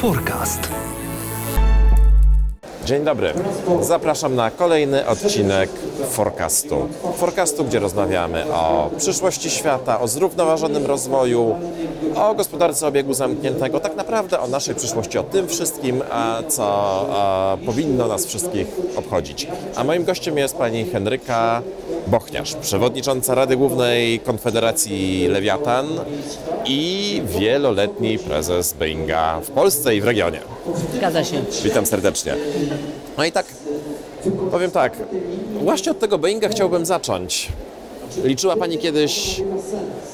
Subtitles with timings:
[0.00, 0.60] Forecast.
[2.84, 3.32] Dzień dobry.
[3.80, 5.70] Zapraszam na kolejny odcinek
[6.10, 6.88] Forecastu.
[7.16, 11.56] Forecastu, gdzie rozmawiamy o przyszłości świata, o zrównoważonym rozwoju,
[12.14, 16.02] o gospodarce obiegu zamkniętego, tak naprawdę o naszej przyszłości, o tym wszystkim,
[16.48, 17.06] co
[17.66, 19.46] powinno nas wszystkich obchodzić.
[19.76, 21.62] A moim gościem jest pani Henryka
[22.06, 25.86] Bochniarz, przewodnicząca Rady Głównej Konfederacji Lewiatan
[26.64, 30.40] i wieloletni prezes Boeinga w Polsce i w regionie.
[30.96, 31.42] Zgadza się.
[31.64, 32.34] Witam serdecznie.
[33.18, 33.46] No i tak,
[34.50, 34.96] powiem tak,
[35.62, 37.48] właśnie od tego Boeinga chciałbym zacząć.
[38.24, 39.42] Liczyła Pani kiedyś,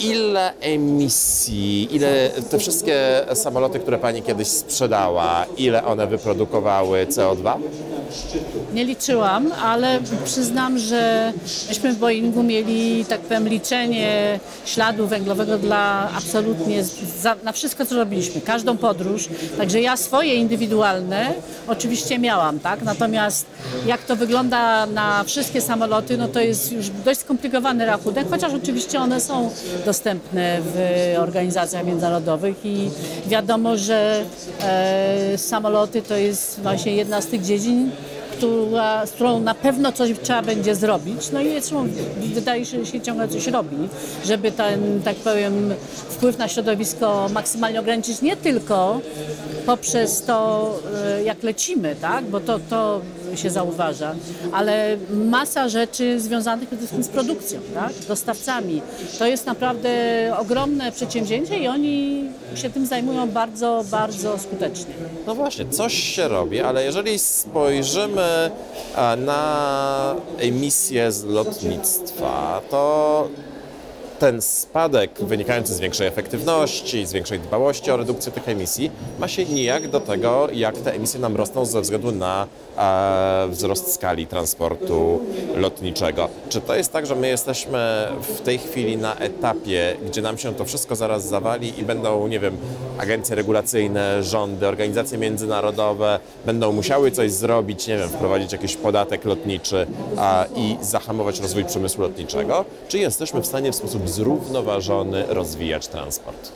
[0.00, 7.54] ile emisji, ile te wszystkie samoloty, które Pani kiedyś sprzedała, ile one wyprodukowały CO2?
[8.74, 11.32] Nie liczyłam, ale przyznam, że
[11.68, 16.84] myśmy w Boeingu mieli, tak powiem, liczenie śladu węglowego dla absolutnie
[17.20, 19.28] za, na wszystko, co robiliśmy, każdą podróż.
[19.58, 21.34] Także ja swoje indywidualne
[21.68, 22.82] oczywiście miałam, tak?
[22.82, 23.46] Natomiast
[23.86, 27.24] jak to wygląda na wszystkie samoloty, no to jest już dość
[27.86, 29.50] rachunek, chociaż oczywiście one są
[29.84, 32.90] dostępne w organizacjach międzynarodowych i
[33.26, 34.24] wiadomo, że
[34.62, 37.90] e, samoloty to jest właśnie jedna z tych dziedzin,
[38.36, 41.30] która, z którą na pewno coś trzeba będzie zrobić.
[41.32, 41.88] No i zresztą
[42.34, 43.76] wydaje się, że się ciągle coś robi,
[44.24, 45.74] żeby ten, tak powiem,
[46.08, 49.00] wpływ na środowisko maksymalnie ograniczyć, nie tylko
[49.66, 50.72] poprzez to,
[51.04, 53.00] e, jak lecimy, tak, bo to, to
[53.36, 54.14] się zauważa,
[54.52, 58.82] ale masa rzeczy związanych przede wszystkim z produkcją, tak, dostawcami.
[59.18, 59.90] To jest naprawdę
[60.38, 64.94] ogromne przedsięwzięcie i oni się tym zajmują bardzo, bardzo skutecznie.
[65.26, 68.50] No właśnie, coś się robi, ale jeżeli spojrzymy
[68.96, 73.28] e, na emisję z lotnictwa, to
[74.18, 79.44] ten spadek wynikający z większej efektywności, z większej dbałości o redukcję tych emisji ma się
[79.44, 82.46] nijak do tego, jak te emisje nam rosną ze względu na
[82.78, 85.20] e, wzrost skali transportu
[85.56, 86.28] lotniczego.
[86.48, 90.54] Czy to jest tak, że my jesteśmy w tej chwili na etapie, gdzie nam się
[90.54, 92.56] to wszystko zaraz zawali i będą, nie wiem,
[92.98, 99.86] agencje regulacyjne, rządy, organizacje międzynarodowe będą musiały coś zrobić, nie wiem, wprowadzić jakiś podatek lotniczy
[100.16, 102.64] a, i zahamować rozwój przemysłu lotniczego?
[102.88, 106.52] Czy jesteśmy w stanie w sposób zrównoważony rozwijać transport?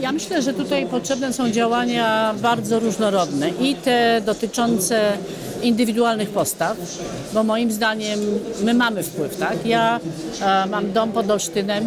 [0.00, 5.12] Ja myślę, że tutaj potrzebne są działania bardzo różnorodne i te dotyczące
[5.62, 6.76] indywidualnych postaw,
[7.34, 8.20] bo moim zdaniem
[8.62, 9.66] my mamy wpływ, tak?
[9.66, 10.00] Ja
[10.42, 11.84] e, mam dom pod Olsztynem,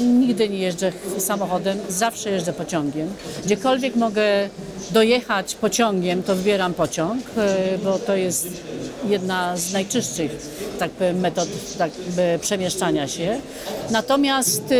[0.00, 3.08] nigdy nie jeżdżę samochodem, zawsze jeżdżę pociągiem.
[3.44, 4.48] Gdziekolwiek mogę
[4.90, 8.48] dojechać pociągiem, to wybieram pociąg, e, bo to jest
[9.08, 10.30] jedna z najczystszych
[10.80, 13.40] tak powiem, metod tak, by przemieszczania się.
[13.90, 14.74] Natomiast y,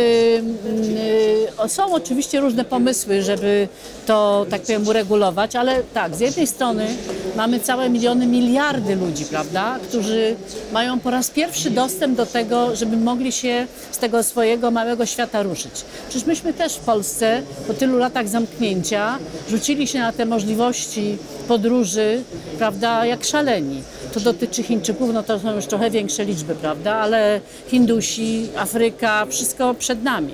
[1.65, 3.67] y, są oczywiście różne pomysły, żeby
[4.05, 6.87] to tak powiem uregulować, ale tak, z jednej strony
[7.35, 10.35] mamy całe miliony, miliardy ludzi, prawda, którzy
[10.73, 15.43] mają po raz pierwszy dostęp do tego, żeby mogli się z tego swojego małego świata
[15.43, 15.71] ruszyć.
[16.09, 19.17] Przecież myśmy też w Polsce po tylu latach zamknięcia
[19.49, 22.23] rzucili się na te możliwości podróży,
[22.57, 23.81] prawda, jak szaleni.
[24.13, 29.73] To dotyczy Chińczyków, no to są już trochę większe liczby, prawda, ale Hindusi, Afryka, wszystko
[29.73, 30.33] przed nami.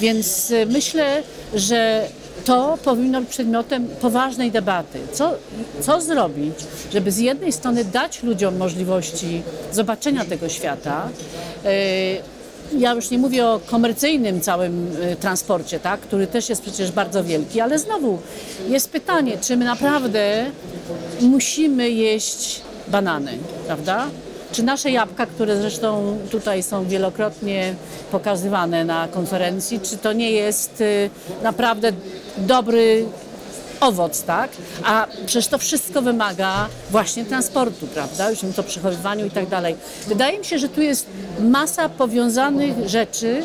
[0.00, 1.22] Więc y, myślę,
[1.54, 2.08] że
[2.48, 4.98] to powinno być przedmiotem poważnej debaty.
[5.12, 5.34] Co,
[5.80, 6.54] co zrobić,
[6.92, 9.42] żeby z jednej strony dać ludziom możliwości
[9.72, 11.08] zobaczenia tego świata,
[11.64, 16.92] y, ja już nie mówię o komercyjnym całym y, transporcie, tak, który też jest przecież
[16.92, 18.18] bardzo wielki, ale znowu
[18.68, 20.46] jest pytanie, czy my naprawdę
[21.20, 23.32] musimy jeść banany,
[23.66, 24.06] prawda?
[24.52, 27.74] Czy nasze jabłka, które zresztą tutaj są wielokrotnie
[28.12, 31.10] pokazywane na konferencji, czy to nie jest y,
[31.42, 31.92] naprawdę
[32.38, 33.06] dobry
[33.80, 34.50] owoc, tak?
[34.84, 38.30] A przecież to wszystko wymaga właśnie transportu, prawda?
[38.30, 39.76] Już to przechowywaniu i tak dalej.
[40.06, 41.06] Wydaje mi się, że tu jest
[41.40, 43.42] masa powiązanych rzeczy,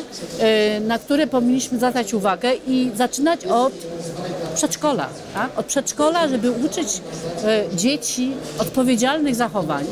[0.76, 3.72] y, na które powinniśmy zwracać uwagę i zaczynać od
[4.54, 5.58] przedszkola, tak?
[5.58, 6.88] od przedszkola, żeby uczyć
[7.44, 9.84] e, dzieci odpowiedzialnych zachowań.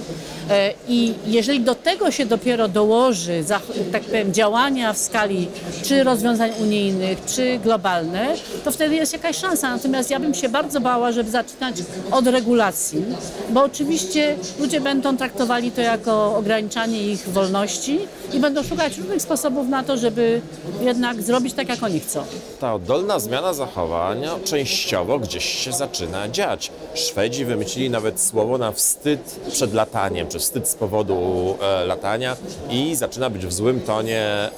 [0.50, 3.44] E, I jeżeli do tego się dopiero dołoży,
[3.92, 5.48] tak powiem, działania w skali
[5.84, 8.34] czy rozwiązań unijnych, czy globalne,
[8.64, 9.70] to wtedy jest jakaś szansa.
[9.70, 11.76] Natomiast ja bym się bardzo bała, żeby zaczynać
[12.10, 13.04] od regulacji,
[13.50, 17.98] bo oczywiście ludzie będą traktowali to jako ograniczanie ich wolności
[18.32, 20.40] i będą szukać różnych sposobów na to, żeby
[20.80, 22.24] jednak zrobić tak, jak oni chcą.
[22.60, 26.70] Ta oddolna zmiana zachowania częściowo gdzieś się zaczyna dziać.
[26.94, 31.18] Szwedzi wymyślili nawet słowo na wstyd przed lataniem, czy wstyd z powodu
[31.60, 32.36] e, latania
[32.70, 34.50] i zaczyna być w złym tonie e,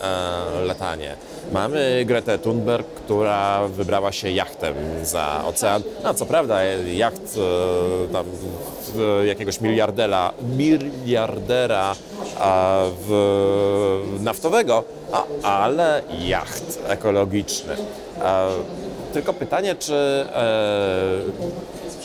[0.65, 1.17] latanie.
[1.53, 5.83] Mamy Gretę Thunberg, która wybrała się jachtem za ocean.
[6.05, 7.39] No co prawda jacht
[8.09, 8.27] e, tam
[9.27, 11.95] jakiegoś miliardera, miliardera
[14.21, 14.85] naftowego,
[15.43, 17.77] ale jacht ekologiczny.
[19.15, 21.21] Tylko pytanie, czy e,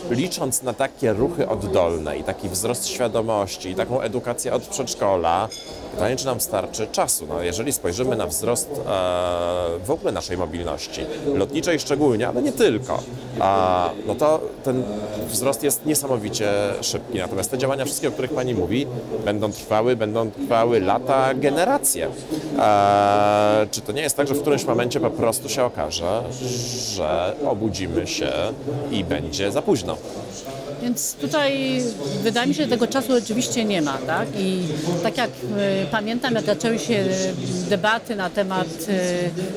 [0.09, 5.47] licząc na takie ruchy oddolne i taki wzrost świadomości i taką edukację od przedszkola,
[5.91, 7.25] pytanie, czy nam starczy czasu.
[7.29, 8.79] No, jeżeli spojrzymy na wzrost e,
[9.85, 11.01] w ogóle naszej mobilności,
[11.35, 13.03] lotniczej szczególnie, ale nie tylko,
[13.39, 14.83] a, no to ten
[15.27, 16.51] wzrost jest niesamowicie
[16.81, 17.17] szybki.
[17.17, 18.87] Natomiast te działania, wszystkie, o których Pani mówi,
[19.25, 22.07] będą trwały, będą trwały lata, generacje.
[22.59, 26.23] E, czy to nie jest tak, że w którymś momencie po prostu się okaże,
[26.95, 26.98] że
[27.45, 28.31] obudzimy się
[28.91, 29.97] i będzie za późno?
[30.81, 31.81] Więc tutaj
[32.23, 34.27] wydaje mi się, że tego czasu oczywiście nie ma, tak?
[34.37, 34.61] I
[35.03, 37.05] tak jak e, pamiętam, jak zaczęły się
[37.69, 38.67] debaty na temat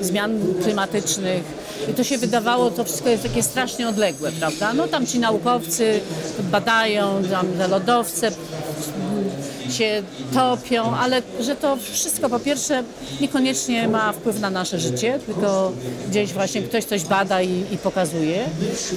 [0.00, 1.42] e, zmian klimatycznych
[1.90, 4.72] i to się wydawało, to wszystko jest takie strasznie odległe, prawda?
[4.72, 6.00] No tam ci naukowcy
[6.38, 8.30] badają, tam te lodowce
[9.72, 10.02] się
[10.34, 12.82] topią, ale że to wszystko po pierwsze
[13.20, 15.72] niekoniecznie ma wpływ na nasze życie, tylko
[16.08, 18.44] gdzieś właśnie ktoś coś bada i, i pokazuje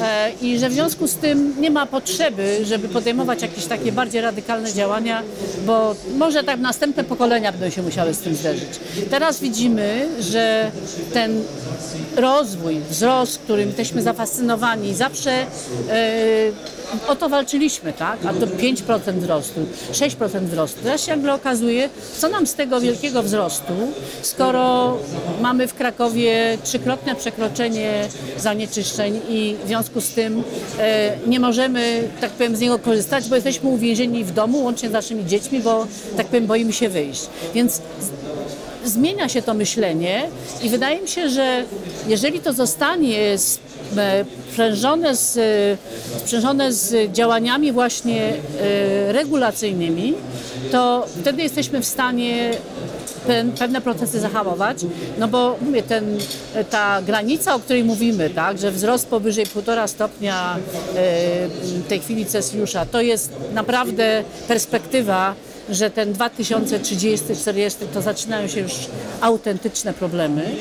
[0.01, 4.21] e, i że w związku z tym nie ma potrzeby, żeby podejmować jakieś takie bardziej
[4.21, 5.23] radykalne działania,
[5.65, 8.69] bo może tak następne pokolenia będą się musiały z tym zderzyć.
[9.09, 10.71] Teraz widzimy, że
[11.13, 11.43] ten
[12.15, 15.45] rozwój, wzrost, którym jesteśmy zafascynowani, zawsze e,
[17.07, 18.19] o to walczyliśmy, tak?
[18.25, 19.61] A to 5% wzrostu,
[19.91, 20.79] 6% wzrostu.
[20.83, 23.73] Teraz się nagle okazuje, co nam z tego wielkiego wzrostu,
[24.21, 24.97] skoro
[25.41, 28.07] mamy w Krakowie trzykrotne przekroczenie
[28.37, 30.43] zanieczyszczeń i w związku z tym
[30.79, 34.91] e, nie możemy, tak powiem, z niego korzystać, bo jesteśmy uwięzieni w domu, łącznie z
[34.91, 35.87] naszymi dziećmi, bo,
[36.17, 37.21] tak powiem, boimy się wyjść.
[37.53, 37.81] Więc
[38.85, 40.29] zmienia się to myślenie
[40.63, 41.63] i wydaje mi się, że
[42.07, 43.37] jeżeli to zostanie
[44.51, 50.13] sprzężone z, e, sprzężone z działaniami właśnie e, regulacyjnymi,
[50.71, 52.51] to wtedy jesteśmy w stanie
[53.27, 54.77] ten, pewne procesy zahamować,
[55.17, 56.17] no bo mówię, ten,
[56.69, 62.25] ta granica, o której mówimy, tak, że wzrost powyżej 1,5 stopnia e, w tej chwili
[62.25, 65.35] Celsjusza, to jest naprawdę perspektywa,
[65.69, 68.73] że ten 2030-40 to zaczynają się już
[69.21, 70.51] autentyczne problemy.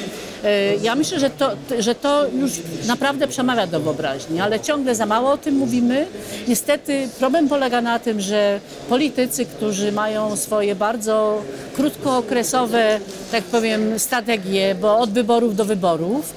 [0.44, 2.52] E, Ja myślę, że to, że to już
[2.86, 6.06] naprawdę przemawia do wyobraźni, ale ciągle za mało o tym mówimy.
[6.48, 11.42] Niestety problem polega na tym, że politycy, którzy mają swoje bardzo
[11.76, 13.00] krótkookresowe,
[13.32, 16.34] tak powiem, strategie, bo od wyborów do wyborów,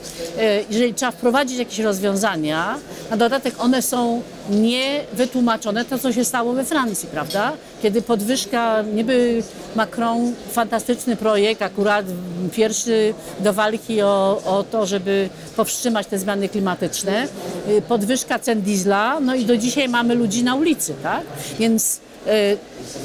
[0.69, 2.75] jeżeli trzeba wprowadzić jakieś rozwiązania,
[3.09, 7.53] na dodatek one są niewytłumaczone, to co się stało we Francji, prawda?
[7.81, 9.43] Kiedy podwyżka, niby
[9.75, 12.05] Macron, fantastyczny projekt, akurat
[12.51, 17.27] pierwszy do walki o, o to, żeby powstrzymać te zmiany klimatyczne,
[17.69, 21.23] y, podwyżka cen diesla, no i do dzisiaj mamy ludzi na ulicy, tak?
[21.59, 21.99] Więc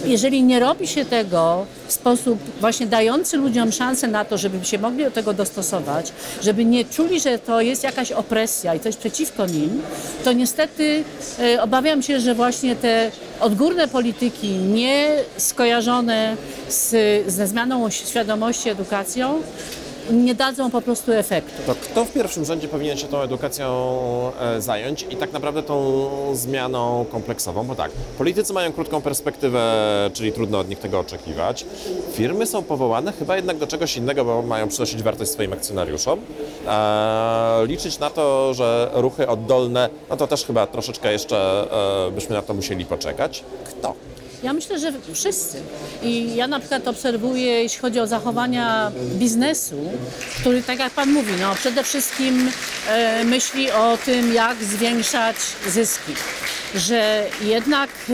[0.04, 4.78] jeżeli nie robi się tego w sposób właśnie dający ludziom szansę na to, żeby się
[4.78, 9.46] mogli do tego dostosować, żeby nie czuli, że to jest jakaś opresja i coś przeciwko
[9.46, 9.82] nim,
[10.24, 11.04] to niestety
[11.40, 13.10] e, obawiam się, że właśnie te
[13.40, 16.36] odgórne polityki nie skojarzone
[16.68, 16.92] z,
[17.32, 19.42] ze zmianą świadomości, edukacją,
[20.10, 21.62] nie dadzą po prostu efektu.
[21.66, 23.72] To kto w pierwszym rzędzie powinien się tą edukacją
[24.40, 26.00] e, zająć i tak naprawdę tą
[26.32, 27.64] zmianą kompleksową?
[27.64, 31.66] Bo tak, politycy mają krótką perspektywę, czyli trudno od nich tego oczekiwać.
[32.12, 36.20] Firmy są powołane chyba jednak do czegoś innego, bo mają przynosić wartość swoim akcjonariuszom.
[36.66, 41.66] E, liczyć na to, że ruchy oddolne, no to też chyba troszeczkę jeszcze
[42.06, 43.44] e, byśmy na to musieli poczekać.
[43.64, 43.94] Kto?
[44.42, 45.60] Ja myślę, że wszyscy.
[46.02, 49.76] I ja na przykład obserwuję, jeśli chodzi o zachowania biznesu,
[50.40, 52.50] który, tak jak Pan mówi, no przede wszystkim
[52.88, 55.36] e, myśli o tym, jak zwiększać
[55.68, 56.12] zyski.
[56.74, 58.12] Że jednak e,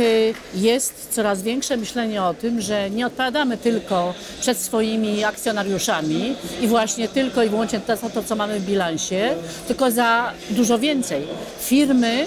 [0.58, 7.08] jest coraz większe myślenie o tym, że nie odpowiadamy tylko przed swoimi akcjonariuszami i właśnie
[7.08, 9.34] tylko i wyłącznie za to, co mamy w bilansie,
[9.66, 11.22] tylko za dużo więcej.
[11.60, 12.26] Firmy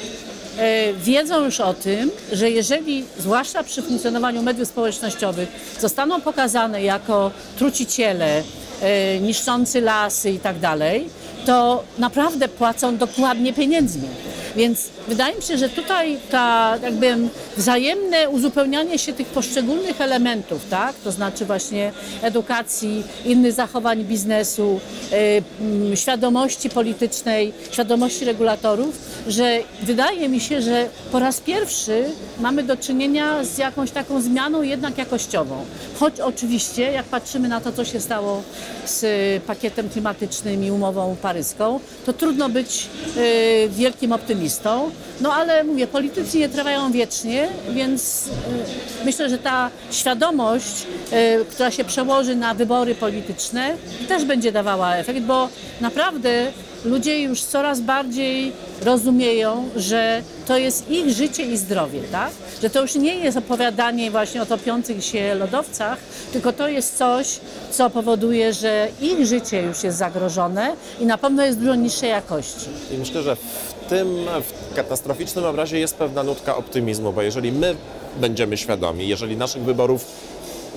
[0.98, 8.44] wiedzą już o tym, że jeżeli, zwłaszcza przy funkcjonowaniu mediów społecznościowych, zostaną pokazane jako truciciele,
[8.82, 11.10] e, niszczący lasy i tak dalej,
[11.46, 14.08] to naprawdę płacą dokładnie pieniędzmi.
[14.56, 17.18] Więc wydaje mi się, że tutaj ta jakby
[17.58, 20.96] wzajemne uzupełnianie się tych poszczególnych elementów, tak?
[21.04, 21.92] To znaczy właśnie
[22.22, 24.80] edukacji, innych zachowań biznesu,
[25.14, 32.04] y, mm, świadomości politycznej, świadomości regulatorów, że wydaje mi się, że po raz pierwszy
[32.40, 35.66] mamy do czynienia z jakąś taką zmianą jednak jakościową.
[36.00, 38.44] Choć oczywiście, jak patrzymy na to, co się stało
[38.86, 39.04] z
[39.44, 44.92] pakietem klimatycznym i umową paryską, to trudno być y, wielkim optymistą.
[45.22, 51.72] No ale mówię, politycy nie trwają wiecznie, więc y, myślę, że ta świadomość, y, która
[51.72, 53.76] się przełoży na wybory polityczne,
[54.08, 55.50] też będzie dawała efekt, bo
[55.82, 56.52] naprawdę
[56.86, 62.32] ludzie już coraz bardziej rozumieją, że to jest ich życie i zdrowie, tak?
[62.62, 65.98] Że to już nie jest opowiadanie właśnie o topiących się lodowcach,
[66.34, 67.40] tylko to jest coś,
[67.72, 72.70] co powoduje, że ich życie już jest zagrożone i na pewno jest dużo niższej jakości.
[72.92, 74.26] I myślę, że w tym
[74.72, 77.76] w katastroficznym obrazie jest pewna nutka optymizmu, bo jeżeli my
[78.22, 80.06] będziemy świadomi, jeżeli naszych wyborów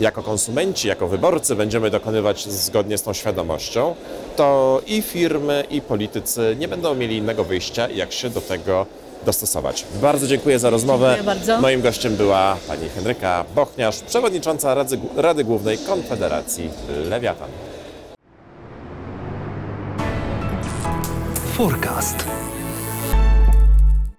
[0.00, 3.94] jako konsumenci, jako wyborcy będziemy dokonywać zgodnie z tą świadomością,
[4.36, 8.86] to i firmy, i politycy nie będą mieli innego wyjścia, jak się do tego
[9.26, 9.84] dostosować.
[10.02, 11.14] Bardzo dziękuję za rozmowę.
[11.16, 11.60] Dziękuję bardzo.
[11.60, 16.70] Moim gościem była pani Henryka Bochniarz, przewodnicząca Rady, Rady Głównej Konfederacji
[17.10, 17.48] Lewiatan.
[21.56, 22.43] Forecast.